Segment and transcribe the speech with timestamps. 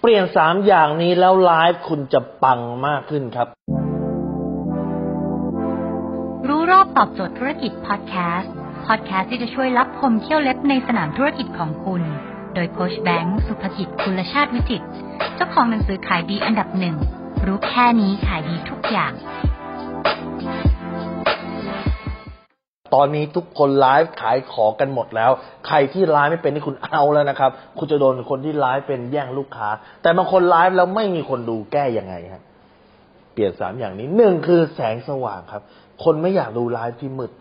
[0.00, 3.48] เปลี่ยนสามอย่างนี้แล้วไลฟ์คุณจะปังมากขึ้นครับ
[6.48, 8.52] รู้รอบตอบโจทย์ธุรกิจพอดแคสต์
[8.86, 12.02] พอดแคสต์ที่จะช่วยรับพมเที่ยวเล็บในสนามธุรกิจของคุณ
[12.54, 14.82] โดยโคชแบงค์สุภกิจคุณชาติวิจิต
[15.34, 16.96] เจ้าของหนังสือขายดีอันดับหนึ่ง
[17.46, 19.12] รู้แค่นี้ขายดีทุกอย่าง
[22.94, 25.30] ตอนนี้ทุกคนไลฟ์ขายของกันหมดแล้ว
[25.66, 29.68] ใครที่ไลฟ์ไม่เป็นนี่คุณเอาแล้วนะครับ คุณจะโดนคนที่ไลฟ์เป็นแย่งลูกค้า
[30.02, 32.42] แต่บางคนไลฟ์แล้วไม่มีคนดูแก้ยังไงฮะ
[33.32, 35.62] เปลี่ยนสามอย่างนี้หนึ่งคือแสงสว่างครับ
[36.04, 37.32] คนไม่อยากดูไลฟ์ที่มืด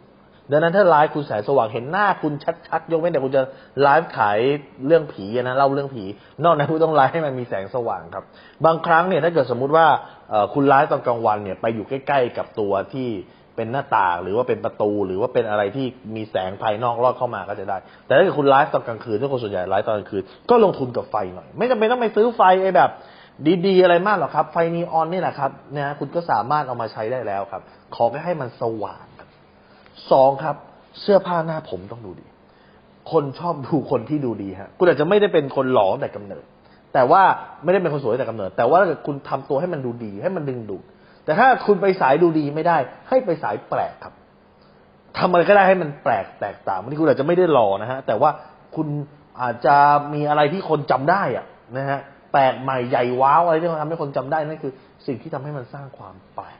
[0.51, 2.33] ดังนั้นถ้าไลฟ์คุณแสงสว่างเห็นหน้าคุณ
[2.67, 3.41] ชัดๆยกเว้นแต่คุณจะ
[3.81, 4.37] ไลฟ์ขาย
[4.85, 6.03] เรื่องผีนะเล่าเรื่องผี
[6.43, 8.23] นอกนั้นคุณต้องไลฟ์ให้มันมีแสงสว่างครับ
[8.65, 9.87] บางครั้งเนี่ยถ้าเกิดสมมุติว่า
[10.53, 13.09] คุณไลฟ์ตอนกลางวันเนี่ยไปอยู่ใกล้ ๆ กับตัวที่
[13.59, 22.89] เป็นหน้าต่างหรือว่าเป็นประตู หรือว่าเป็นอะไรที่มีแสงภายนอกลอดเข้ามาก็จะได้ แต่ถ้าเกิดคุณไลฟ์ตอนกลางคืนทุกคนส่วนใหญ่ไลฟ์ตอนกลางคืนก็ลงทุนกับไฟหน่อย ไม่จำเป็นต้องไปซื้อไฟไอ้แบบ
[23.67, 27.61] ดีๆอะไรมากหรอกครับ ไฟนีออนนี่แหละครับนะคุณก็สามารถเอามาใช้ได้แล้วครับ
[27.95, 29.05] ขอแค่ให้มันสว่าง
[30.11, 30.55] สองครับ
[31.01, 32.25] เสื้อผ้าหน้าผมต้องดูดี
[33.11, 36.43] คนชอบดูคนที่ดูดีฮะคุณอาจจะไม่ได้เป็นคนหล่อแต่กำเนิด
[36.93, 37.21] แต่ว่า
[37.63, 40.83] ไม่ได้เป็นคนสวยแต่กำเนิด แต่ว่าถ้าเกิดคุณทำตัวให้มันดูดีให้มันดึงดูด
[41.25, 42.77] แต่ถ้าคุณไปสายดูดีไม่ได้
[43.09, 44.13] ให้ไปสายแปลกครับ
[45.17, 48.29] ทำอะไรก็ได้ให้มันแปลกแตกต่างบางทีคุณอาจจะไม่ได้หล่อนะฮะ แต่ว่า
[48.75, 48.87] คุณ
[49.41, 49.75] อาจจะ
[50.13, 51.45] มีอะไรที่คนจำได้อะ
[51.77, 51.99] นะฮะ
[52.33, 54.73] แปลกใหม่ใหญ่ว้าวอะไรที่ทำให้คนจำได้นั่นคือ
[55.07, 56.59] สิ่งที่ทำให้มันสร้างความแปลก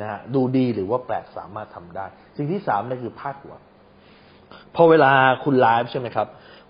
[0.00, 3.54] นะฮะดูดีหรือว่าแปลกสามารถทำได้ สิ่งที่สามนั่นคือพาดหัว
[4.74, 5.12] พอเวลา
[5.44, 6.26] คุณไลฟ์ใช่ไหมครับ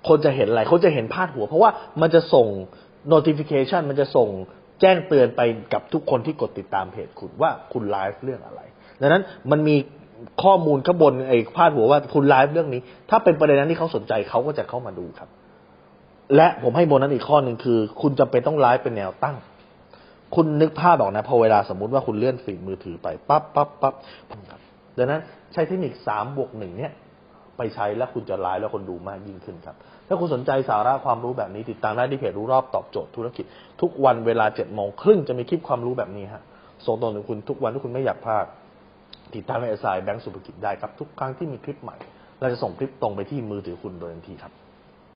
[0.08, 1.70] คนจะเห็นอะไร คนจะเห็นพาดหัว เพราะว่า
[2.00, 2.46] มันจะส่ง
[3.12, 4.28] notification มันจะส่ง
[4.80, 5.40] แจ้งเตือนไป
[5.72, 8.60] กับทุกคนที่กดติดตามเพจคุณว่าคุณไลฟ์เรื่องอะไร
[9.00, 9.76] ดังนั้นมันมี
[10.42, 15.28] ข้อมูลข้างบนไอ้พาดหัวว่าคุณไลฟ์เรื่องนี้ ถ้าเป็นประเด็นนั้นที่เขาสนใจเขาก็จะเข้ามาดูครับ
[16.36, 19.36] และผมให้โบนัสอีกข้อหนึ่งคือ คุณจำเป็นต้องไลฟ์เป็นแนวตั้ง
[20.34, 23.94] คุณนึกภาพออกนะพอเวลาสมมุติว่าคุณเลื่อนฟีมือถือไปปั๊บปั๊บปั๊บ
[24.98, 25.20] ดังนั้น
[25.52, 26.92] ใช้เทคนิคสามบวกหนึ่งเนี่ย
[27.58, 29.76] ไปใช้แล้วคุณจะไลฟ์แล้วคนดูมากยิ่งขึ้นครับ
[30.08, 33.44] ถ้าคุณสนใจสาระความรู้แบบนี้ติดตามได้ที่เพจรู้รอบตอบโจทย์ธุรกิจ
[33.80, 36.42] ทุกวันเวลาเจ็ดโมงครึ่งจะมีคลิปความรู้แบบนี้ฮะ
[36.86, 38.46] ส่งตรงถึงคุณทุกวันที่คุณไม่อยากพลาด
[39.34, 41.96] ติดตามในสายแบงก์สุภกิจได้ครับทุกครั้งที่มีคลิปใหม่
[42.40, 44.52] เราจะส่งคลิปตรงไปที่มือถือคุณโดยทันทีครับ